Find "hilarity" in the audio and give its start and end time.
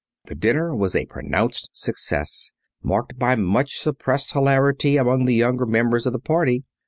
4.33-4.97